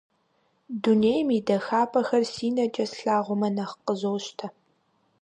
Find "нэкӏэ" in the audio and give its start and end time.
2.55-2.85